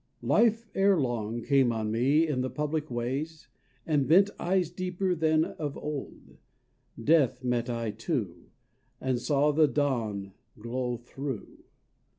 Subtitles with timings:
[0.23, 3.49] Life ere long Came on me in the public ways,
[3.85, 6.39] and bent Eyes deeper than of old:
[6.99, 8.49] Death met I too,
[8.99, 11.65] And saw the dawn glow through.